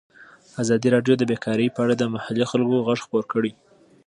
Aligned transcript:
ازادي 0.61 0.87
راډیو 0.95 1.15
د 1.17 1.23
بیکاري 1.31 1.67
په 1.71 1.79
اړه 1.83 1.93
د 1.97 2.03
محلي 2.13 2.45
خلکو 2.51 2.85
غږ 2.87 2.99
خپور 3.05 3.23
کړی. 3.33 3.51